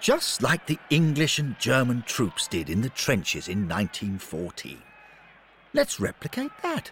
[0.00, 4.78] just like the English and German troops did in the trenches in 1914.
[5.72, 6.90] Let's replicate that.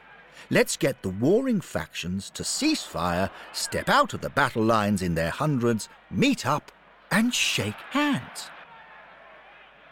[0.51, 5.15] Let's get the warring factions to cease fire, step out of the battle lines in
[5.15, 6.71] their hundreds, meet up,
[7.11, 8.51] and shake hands.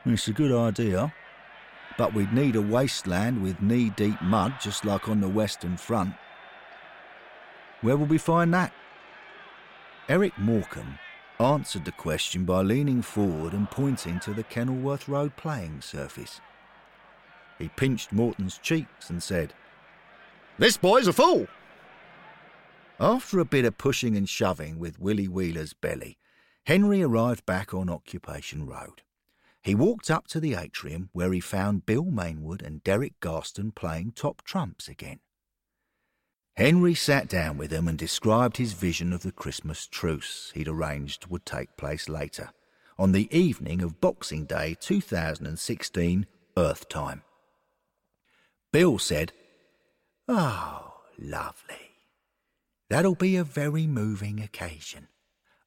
[0.04, 1.12] It's a good idea,
[1.98, 6.14] but we'd need a wasteland with knee deep mud just like on the Western Front.
[7.80, 8.72] Where will we find that?
[10.08, 11.00] Eric Morecambe
[11.40, 16.40] answered the question by leaning forward and pointing to the Kenilworth Road playing surface.
[17.58, 19.52] He pinched Morton's cheeks and said,
[20.58, 21.48] This boy's a fool.
[23.00, 26.18] After a bit of pushing and shoving with Willie Wheeler's belly,
[26.66, 29.02] Henry arrived back on Occupation Road.
[29.60, 34.12] He walked up to the atrium where he found Bill Mainwood and Derek Garston playing
[34.12, 35.18] top trumps again.
[36.56, 41.26] Henry sat down with them and described his vision of the Christmas truce he'd arranged
[41.26, 42.48] would take place later,
[42.98, 47.22] on the evening of Boxing Day 2016, Earth time.
[48.72, 49.32] Bill said,
[50.28, 51.92] Oh, lovely.
[52.88, 55.08] That'll be a very moving occasion.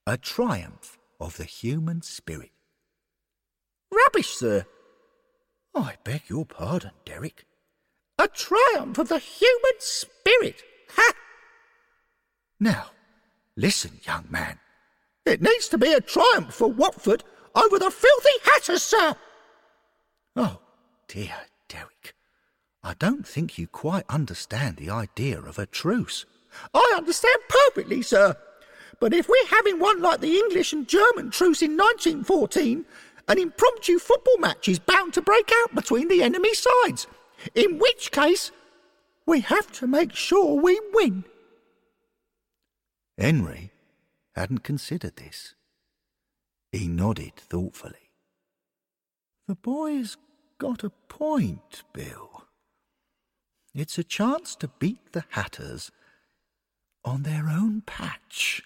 [0.08, 2.52] A triumph of the human spirit.
[3.92, 4.66] Rubbish, sir.
[5.76, 7.46] I beg your pardon, Derek.
[8.18, 10.64] A triumph of the human spirit.
[10.96, 11.14] Ha!
[12.60, 12.88] Now,
[13.56, 14.60] listen, young man.
[15.26, 17.24] It needs to be a triumph for Watford
[17.56, 19.16] over the filthy hatters, sir.
[20.36, 20.60] Oh,
[21.08, 21.36] dear,
[21.68, 22.16] Derek.
[22.84, 26.26] I don't think you quite understand the idea of a truce.
[26.74, 28.36] I understand perfectly, sir.
[29.00, 32.86] But if we're having one like the English and German truce in 1914,
[33.28, 37.08] an impromptu football match is bound to break out between the enemy sides.
[37.56, 38.52] In which case,
[39.30, 41.24] we have to make sure we win.
[43.16, 43.72] Henry
[44.36, 45.54] hadn't considered this.
[46.72, 48.10] He nodded thoughtfully.
[49.48, 50.18] The boy's
[50.58, 52.46] got a point, Bill.
[53.76, 55.92] It's a chance to beat the Hatters
[57.06, 58.64] on their own patch.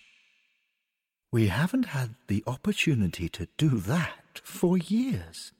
[1.29, 5.51] We haven't had the opportunity to do that for years.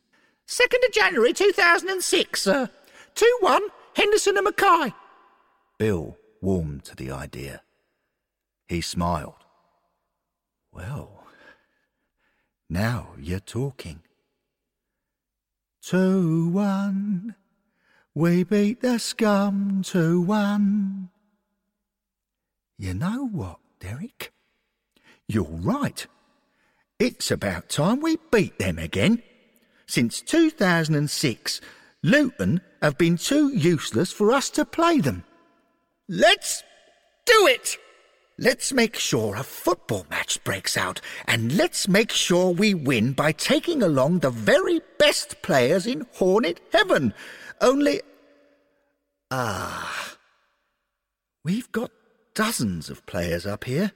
[0.48, 2.64] 2nd of January 2006, sir.
[2.64, 2.68] Uh,
[3.16, 3.62] 2 1,
[3.96, 4.94] Henderson and Mackay.
[5.78, 7.62] Bill warmed to the idea.
[8.68, 9.36] He smiled.
[10.72, 11.24] Well,
[12.70, 14.02] now you're talking.
[15.84, 17.36] 2 1.
[18.16, 21.10] We beat the scum 2 1.
[22.78, 24.32] You know what, Derek?
[25.28, 26.06] You're right.
[27.00, 29.22] It's about time we beat them again.
[29.86, 31.62] Since 2006,
[32.04, 35.24] Luton have been too useless for us to play them.
[36.10, 36.62] Let's
[37.26, 37.78] do it!
[38.38, 43.32] Let's make sure a football match breaks out, and let's make sure we win by
[43.32, 47.14] taking along the very best players in Hornet Heaven.
[47.62, 48.02] Only.
[49.32, 50.18] Ah.
[51.46, 51.92] We've got
[52.34, 53.94] dozens of players up here,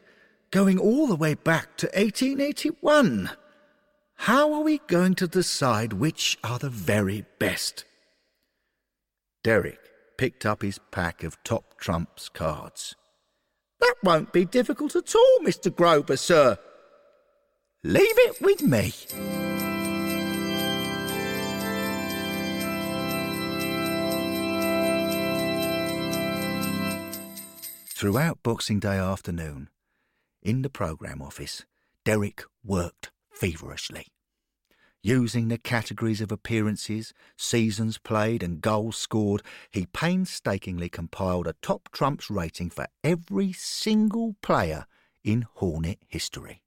[0.52, 3.32] going all the way back to 1881.
[4.16, 7.86] How are we going to decide which are the very best?
[9.48, 9.80] Derek
[10.18, 12.98] picked up his pack of top trumps cards.
[13.80, 15.74] That won't be difficult at all, Mr.
[15.74, 16.58] Grover, sir.
[17.82, 18.92] Leave it with me.
[27.96, 29.70] Throughout Boxing Day afternoon,
[30.44, 31.64] in the programme office,
[32.04, 34.08] Derek worked feverishly.
[35.08, 39.42] Using the categories of appearances, seasons played, and goals scored,
[39.72, 44.86] he painstakingly compiled a top trumps rating for every single player
[45.24, 46.62] in Hornet history.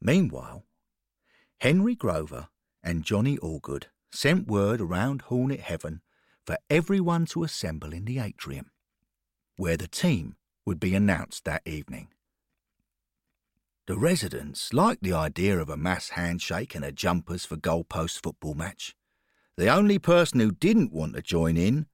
[0.00, 0.62] Meanwhile,
[1.58, 2.46] Henry Grover
[2.80, 6.00] and Johnny Allgood sent word around Hornet Heaven
[6.46, 8.70] for everyone to assemble in the atrium
[9.56, 12.06] where the team would be announced that evening.
[13.86, 18.54] The residents liked the idea of a mass handshake and a jumpers for goalpost football
[18.54, 18.96] match.
[19.56, 21.86] The only person who didn't want to join in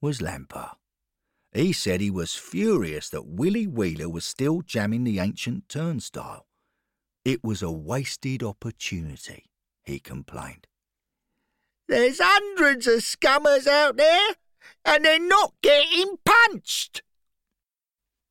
[0.00, 0.72] was Lamper.
[1.52, 6.46] He said he was furious that Willie Wheeler was still jamming the ancient turnstile.
[7.24, 9.46] It was a wasted opportunity,
[9.82, 10.66] he complained.
[11.88, 14.36] There's hundreds of scummers out there,
[14.84, 17.02] and they're not getting punched.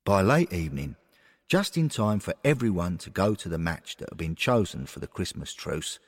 [0.04, 0.96] By late evening,
[1.52, 5.00] just in time for everyone to go to the match that had been chosen for
[5.00, 5.98] the Christmas truce,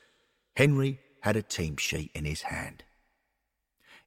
[0.57, 2.83] Henry had a team sheet in his hand.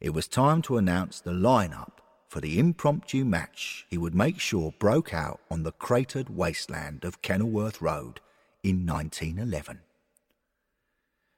[0.01, 4.73] It was time to announce the line-up for the impromptu match he would make sure
[4.79, 8.19] broke out on the cratered wasteland of Kenilworth Road
[8.63, 9.81] in 1911.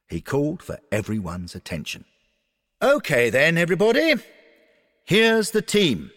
[0.07, 2.05] He called for everyone's attention.
[2.81, 4.13] OK then, everybody.
[5.03, 6.11] Here's the team.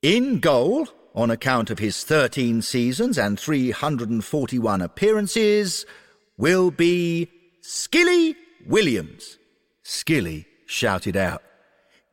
[0.00, 0.86] In goal,
[1.18, 5.84] on account of his 13 seasons and 341 appearances,
[6.36, 7.28] will be
[7.60, 9.36] Skilly Williams.
[9.82, 11.42] Skilly shouted out,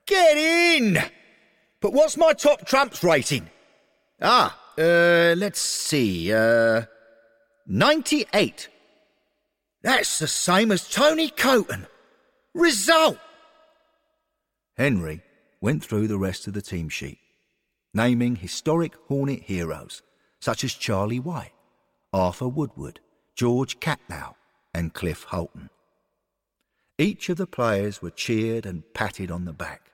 [0.07, 0.97] Get in!
[1.81, 3.47] But what's my top trumps rating?
[4.19, 6.85] Ah, uh, let's see, uh,
[7.67, 8.69] 98.
[9.83, 11.85] That's the same as Tony Coton.
[12.55, 13.19] Result!
[14.75, 15.21] Henry
[15.61, 17.19] went through the rest of the team sheet,
[17.95, 20.03] naming historic Hornet heroes
[20.39, 21.53] such as Charlie White,
[22.13, 22.99] Arthur Woodward,
[23.35, 24.35] George Catlow,
[24.75, 25.71] and Cliff Holton.
[26.99, 29.91] Each of the players were cheered and patted on the back.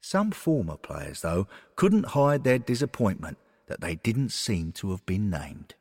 [0.00, 1.46] Some former players, though,
[1.76, 3.38] couldn't hide their disappointment
[3.68, 5.74] that they didn't seem to have been named.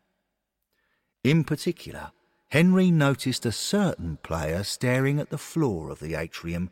[1.23, 2.11] In particular,
[2.49, 6.69] Henry noticed a certain player staring at the floor of the atrium,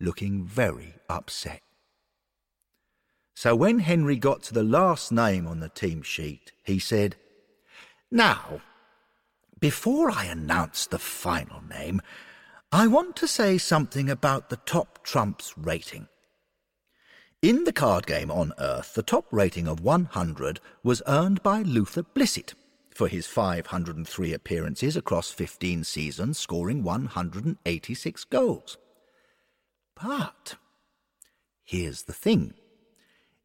[0.00, 1.62] looking very upset.
[3.40, 7.16] So when Henry got to the last name on the team sheet, he said,
[8.10, 8.60] Now,
[9.58, 12.02] before I announce the final name,
[12.70, 16.08] I want to say something about the top trumps rating.
[17.40, 22.02] In the card game on Earth, the top rating of 100 was earned by Luther
[22.02, 22.52] Blissett
[22.94, 28.76] for his 503 appearances across 15 seasons, scoring 186 goals.
[29.98, 30.56] But
[31.64, 32.52] here's the thing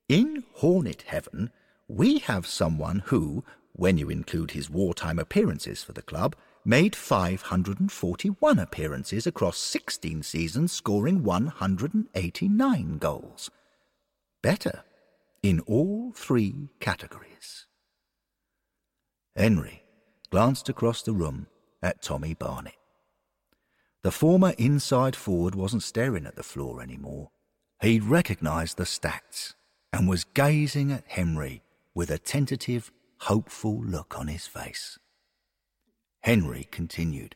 [0.07, 1.51] in Hornet Heaven,
[1.87, 3.43] we have someone who,
[3.73, 10.71] when you include his wartime appearances for the club, made 541 appearances across 16 seasons,
[10.71, 13.49] scoring 189 goals.
[14.41, 14.83] Better
[15.43, 17.67] in all three categories.
[19.35, 19.83] Henry
[20.31, 21.47] glanced across the room
[21.83, 22.75] at Tommy Barnett.
[24.01, 27.31] The former inside forward wasn't staring at the floor anymore.
[27.81, 29.53] He'd recognised the stats
[29.95, 31.61] and was gazing at Henry
[31.93, 32.91] with a tentative,
[33.21, 34.99] hopeful look on his face.
[36.19, 37.33] Henry continued.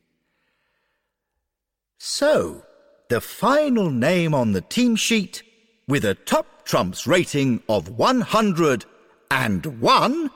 [1.97, 2.65] So,
[3.07, 5.41] the final name on the team sheet,
[5.87, 10.29] with a top trumps rating of 101,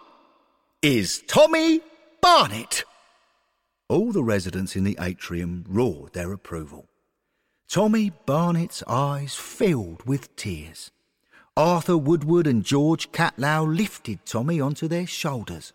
[0.82, 1.82] is Tommy
[2.21, 2.86] Barnett.
[3.89, 6.88] All the residents in the atrium roared their approval.
[7.67, 10.89] Tommy Barnett's eyes filled with tears.
[11.56, 15.74] Arthur Woodward and George Catlow lifted Tommy onto their shoulders.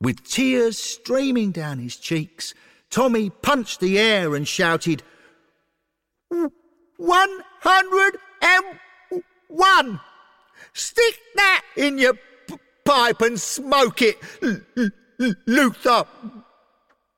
[0.00, 2.54] With tears streaming down his cheeks,
[2.88, 5.02] Tommy punched the air and shouted,
[6.30, 10.00] One hundred and one!
[10.72, 12.14] Stick that in your
[12.46, 14.60] p- pipe and smoke it, L-
[15.20, 16.04] L- Luther!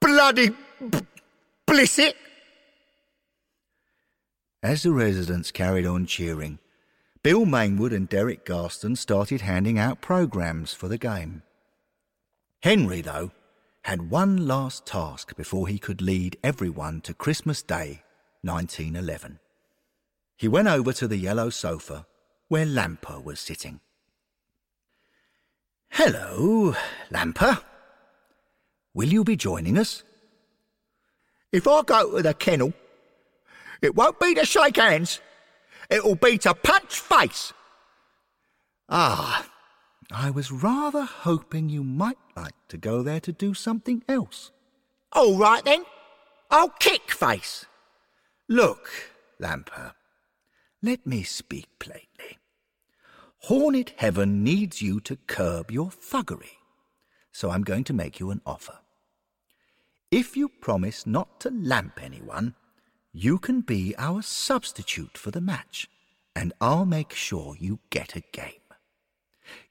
[0.00, 0.98] Bloody b-
[1.66, 2.14] Blissett!
[4.62, 6.58] As the residents carried on cheering,
[7.22, 11.42] Bill Mainwood and Derek Garston started handing out programs for the game.
[12.62, 13.32] Henry, though,
[13.82, 18.04] had one last task before he could lead everyone to Christmas Day
[18.40, 19.38] 1911.
[20.38, 22.06] He went over to the yellow sofa
[22.48, 23.80] where Lamper was sitting.
[25.90, 26.74] Hello,
[27.10, 27.62] Lamper.
[28.94, 30.04] Will you be joining us?
[31.52, 32.72] If I go to the kennel,
[33.82, 35.20] it won't be to shake hands.
[35.90, 37.52] It'll be to punch face.
[38.88, 39.46] Ah,
[40.10, 44.52] I was rather hoping you might like to go there to do something else.
[45.12, 45.84] All right then.
[46.50, 47.66] I'll kick face.
[48.48, 48.90] Look,
[49.38, 49.92] Lamper,
[50.82, 52.38] let me speak plainly.
[53.44, 56.58] Hornet Heaven needs you to curb your thuggery,
[57.30, 58.80] so I'm going to make you an offer.
[60.10, 62.56] If you promise not to lamp anyone,
[63.12, 65.88] you can be our substitute for the match,
[66.34, 68.54] and I'll make sure you get a game.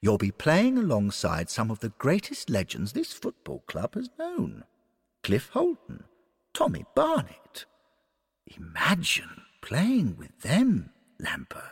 [0.01, 4.65] You'll be playing alongside some of the greatest legends this football club has known
[5.23, 6.03] Cliff Holton,
[6.53, 7.65] Tommy Barnett.
[8.57, 11.71] Imagine playing with them, Lamper,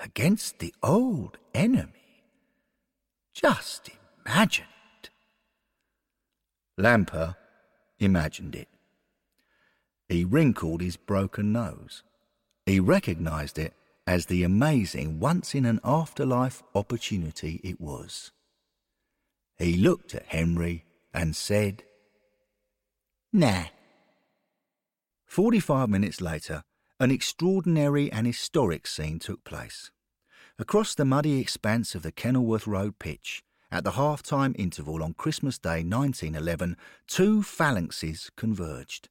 [0.00, 2.24] against the old enemy.
[3.32, 3.90] Just
[4.24, 4.66] imagine
[5.02, 5.10] it.
[6.78, 7.36] Lamper
[7.98, 8.68] imagined it.
[10.08, 12.02] He wrinkled his broken nose.
[12.66, 13.74] He recognized it
[14.06, 18.32] as the amazing once in an afterlife opportunity it was.
[19.56, 21.84] He looked at Henry and said,
[23.32, 23.64] Nah.
[25.26, 26.62] Forty five minutes later,
[27.00, 29.90] an extraordinary and historic scene took place.
[30.58, 33.42] Across the muddy expanse of the Kenilworth Road pitch,
[33.72, 36.76] at the half time interval on Christmas Day 1911,
[37.08, 39.08] two phalanxes converged.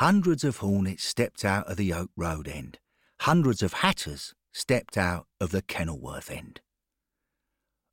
[0.00, 2.78] Hundreds of hornets stepped out of the Oak Road end.
[3.20, 6.62] Hundreds of hatters stepped out of the Kenilworth end.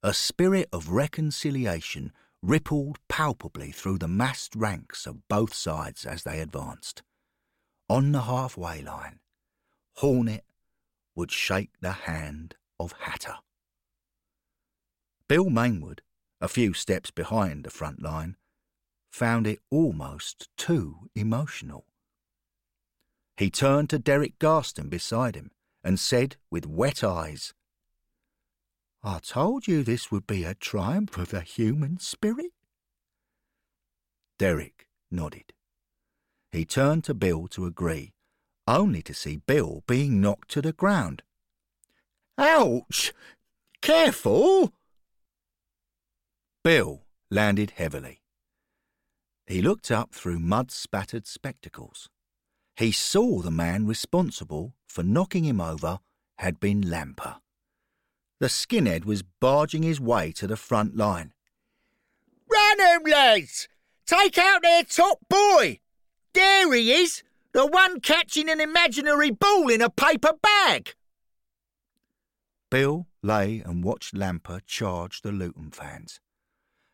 [0.02, 6.40] A spirit of reconciliation rippled palpably through the massed ranks of both sides as they
[6.40, 7.04] advanced.
[7.90, 9.20] On the halfway line,
[9.98, 10.46] Hornet
[11.14, 13.36] would shake the hand of Hatter.
[15.28, 16.00] Bill Mainwood,
[16.40, 18.38] a few steps behind the front line,
[19.12, 21.87] found it almost too emotional.
[23.38, 25.52] He turned to Derek Garston beside him
[25.84, 27.54] and said with wet eyes,
[29.04, 32.52] I told you this would be a triumph of the human spirit.
[34.40, 35.54] Derek nodded.
[36.52, 38.14] He turned to Bill to agree,
[38.68, 41.22] only to see Bill being knocked to the ground.
[42.40, 43.14] Ouch!
[43.82, 44.74] Careful!
[46.64, 48.24] Bill landed heavily.
[49.46, 52.10] He looked up through mud spattered spectacles.
[52.78, 56.00] He saw the man responsible for knocking him over
[56.38, 57.38] had been Lamper.
[58.40, 61.34] The skinhead was barging his way to the front line.
[62.48, 63.68] Run 'em, lads!
[64.06, 65.80] Take out their top boy!
[66.34, 67.24] There he is!
[67.52, 70.94] The one catching an imaginary ball in a paper bag!
[72.70, 76.20] Bill lay and watched Lamper charge the Luton fans.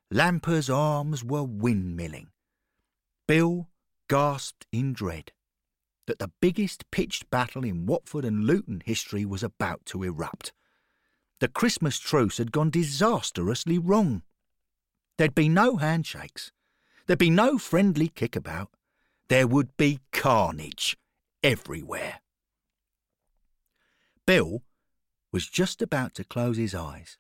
[0.10, 2.28] Lamper's arms were windmilling.
[3.28, 3.68] Bill
[4.08, 5.34] gasped in dread
[6.06, 10.52] that the biggest pitched battle in Watford and Luton history was about to erupt.
[11.40, 14.24] The Christmas truce had gone disastrously wrong.
[15.18, 16.52] There'd be no handshakes.
[17.06, 18.70] There'd be no friendly kickabout.
[19.30, 20.98] There would be carnage
[21.44, 22.22] everywhere.
[24.26, 24.64] Bill
[25.32, 27.18] was just about to close his eyes,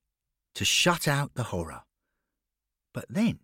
[0.55, 1.81] to shut out the horror.
[2.93, 3.39] But then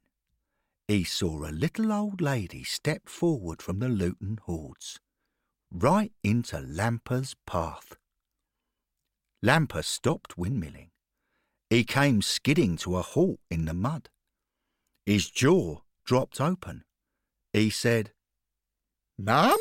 [0.87, 4.99] he saw a little old lady step forward from the Luton hordes
[5.71, 7.95] right into Lamper's path.
[9.43, 10.89] Lamper stopped windmilling.
[11.69, 14.09] He came skidding to a halt in the mud.
[15.05, 16.83] His jaw dropped open.
[17.53, 18.11] He said,
[19.17, 19.57] Mum?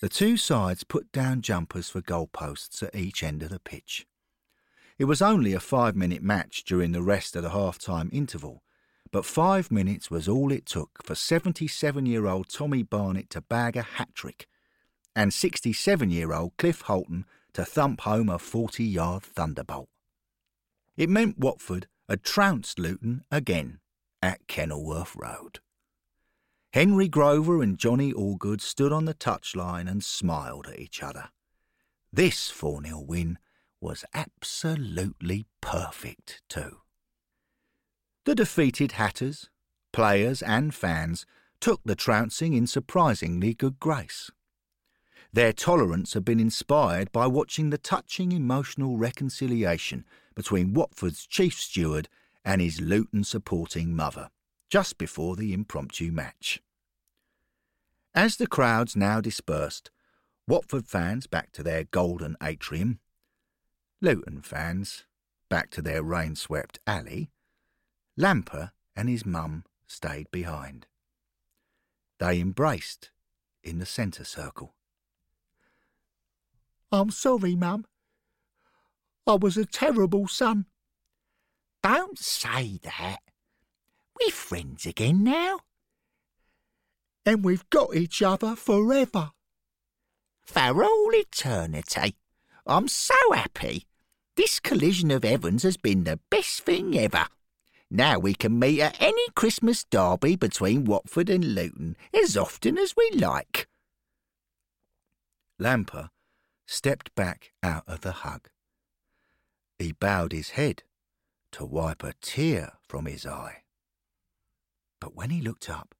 [0.00, 4.06] The two sides put down jumpers for goalposts at each end of the pitch.
[4.98, 8.62] It was only a five minute match during the rest of the half time interval,
[9.16, 13.74] but five minutes was all it took for 77 year old Tommy Barnett to bag
[13.74, 14.46] a hat trick
[15.14, 19.88] and 67 year old Cliff Holton to thump home a 40 yard thunderbolt.
[20.98, 23.80] It meant Watford had trounced Luton again
[24.20, 25.60] at Kenilworth Road.
[26.74, 31.30] Henry Grover and Johnny Allgood stood on the touchline and smiled at each other.
[32.12, 33.38] This 4 0 win
[33.80, 36.80] was absolutely perfect, too.
[38.26, 39.50] The defeated Hatters,
[39.92, 41.26] players, and fans
[41.60, 44.32] took the trouncing in surprisingly good grace.
[45.32, 50.04] Their tolerance had been inspired by watching the touching emotional reconciliation
[50.34, 52.08] between Watford's chief steward
[52.44, 54.30] and his Luton supporting mother,
[54.70, 56.60] just before the impromptu match.
[58.12, 59.92] As the crowds now dispersed,
[60.48, 62.98] Watford fans back to their golden atrium,
[64.00, 65.04] Luton fans
[65.48, 67.30] back to their rain swept alley,
[68.16, 70.86] Lamper and his mum stayed behind.
[72.18, 73.10] They embraced
[73.62, 74.74] in the centre circle.
[76.90, 77.84] I'm sorry, Mum.
[79.26, 80.66] I was a terrible son.
[81.82, 83.18] Don't say that.
[84.18, 85.60] We're friends again now.
[87.26, 89.32] And we've got each other forever.
[90.42, 92.16] For all eternity.
[92.66, 93.86] I'm so happy.
[94.36, 97.26] This collision of heavens has been the best thing ever.
[97.90, 102.94] Now we can meet at any Christmas derby between Watford and Luton as often as
[102.96, 103.68] we like.
[105.60, 106.10] Lamper
[106.66, 108.48] stepped back out of the hug.
[109.78, 110.82] He bowed his head
[111.52, 113.62] to wipe a tear from his eye.
[115.00, 115.94] But when he looked up,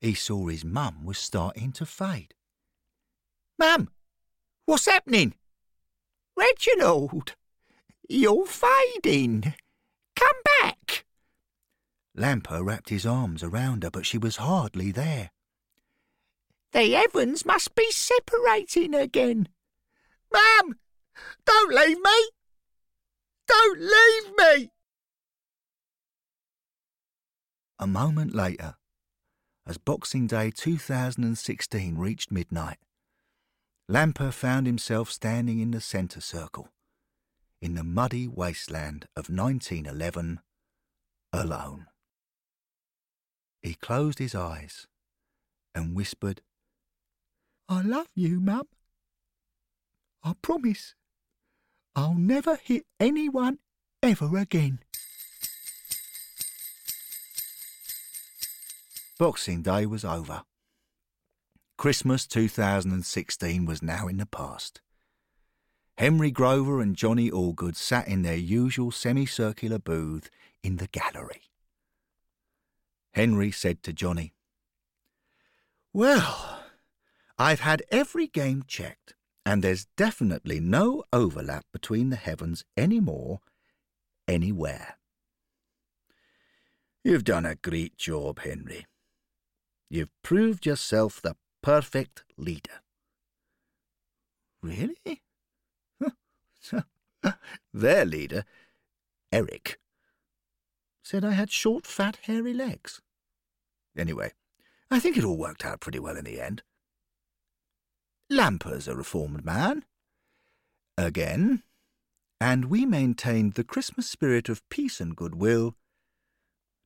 [0.00, 2.34] he saw his mum was starting to fade.
[3.58, 3.88] Mum,
[4.66, 5.34] what's happening?
[6.36, 7.36] Reginald,
[8.08, 9.54] you're fading.
[10.16, 10.71] Come back.
[12.14, 15.30] Lamper wrapped his arms around her, but she was hardly there.
[16.72, 19.48] The heavens must be separating again.
[20.32, 20.78] Ma'am,
[21.44, 22.30] don't leave me.
[23.46, 24.70] Don't leave me.
[27.78, 28.76] A moment later,
[29.66, 32.78] as Boxing Day 2016 reached midnight,
[33.88, 36.68] Lamper found himself standing in the centre circle,
[37.60, 40.40] in the muddy wasteland of 1911,
[41.32, 41.86] alone.
[43.62, 44.86] He closed his eyes
[45.74, 46.42] and whispered,
[47.68, 48.66] I love you, Mum.
[50.24, 50.94] I promise
[51.94, 53.58] I'll never hit anyone
[54.02, 54.80] ever again.
[59.18, 60.42] Boxing Day was over.
[61.78, 64.80] Christmas 2016 was now in the past.
[65.98, 70.30] Henry Grover and Johnny Allgood sat in their usual semicircular booth
[70.62, 71.51] in the gallery.
[73.14, 74.32] Henry said to Johnny,
[75.92, 76.64] Well,
[77.38, 83.40] I've had every game checked, and there's definitely no overlap between the heavens any more,
[84.26, 84.96] anywhere.
[87.04, 88.86] You've done a great job, Henry.
[89.90, 92.80] You've proved yourself the perfect leader.
[94.62, 95.22] Really?
[97.74, 98.44] Their leader,
[99.32, 99.78] Eric,
[101.02, 103.00] said I had short, fat, hairy legs.
[103.96, 104.32] Anyway,
[104.90, 106.62] I think it all worked out pretty well in the end.
[108.30, 109.84] Lamper's a reformed man.
[110.96, 111.62] Again.
[112.40, 115.76] And we maintained the Christmas spirit of peace and goodwill,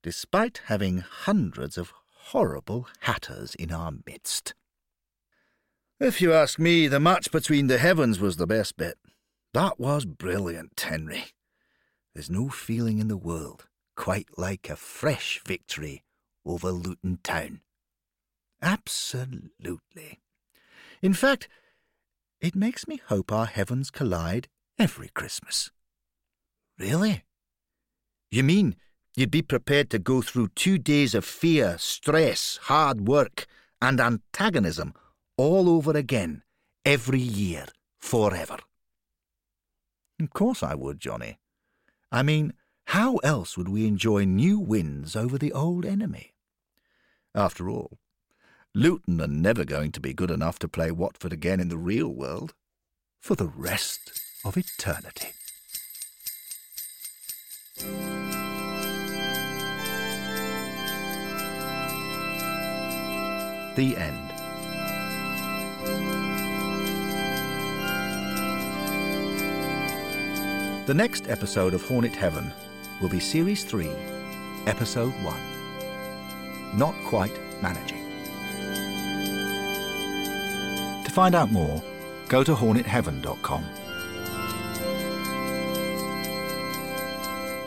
[0.02, 1.92] despite having hundreds of
[2.26, 4.54] horrible hatters in our midst.
[5.98, 8.98] If you ask me, the match between the heavens was the best bit.
[9.54, 11.24] That was brilliant, Henry.
[12.14, 13.66] There's no feeling in the world
[13.96, 16.04] quite like a fresh victory
[16.44, 17.60] over Luton Town.
[18.62, 20.20] Absolutely.
[21.02, 21.48] In fact,
[22.40, 25.70] it makes me hope our heavens collide every Christmas.
[26.78, 27.24] Really?
[28.30, 28.76] You mean
[29.14, 33.46] you'd be prepared to go through two days of fear, stress, hard work,
[33.80, 34.94] and antagonism
[35.36, 36.42] all over again,
[36.84, 37.66] every year,
[37.98, 38.58] forever?
[40.20, 41.38] Of course I would, Johnny.
[42.10, 42.54] I mean,
[42.86, 46.34] how else would we enjoy new wins over the old enemy?
[47.34, 47.98] After all,
[48.74, 52.08] Luton are never going to be good enough to play Watford again in the real
[52.08, 52.54] world
[53.20, 55.32] for the rest of eternity.
[63.74, 64.32] The end.
[70.86, 72.52] The next episode of Hornet Heaven
[73.00, 73.90] will be Series 3,
[74.66, 78.02] Episode 1 Not Quite Managing.
[81.04, 81.82] To find out more,
[82.28, 83.64] go to hornetheaven.com.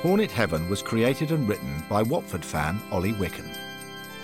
[0.01, 3.55] Hornet Heaven was created and written by Watford fan Ollie Wicken.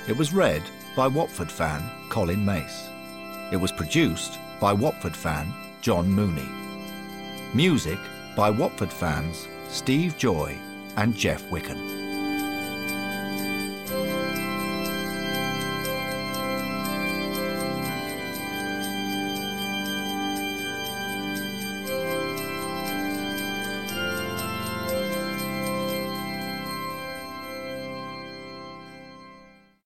[0.08, 0.64] It was read
[0.95, 2.89] by Watford fan Colin Mace.
[3.51, 6.49] It was produced by Watford fan John Mooney.
[7.53, 7.99] Music
[8.36, 10.58] by Watford fans Steve Joy
[10.98, 12.05] and Jeff Wicken.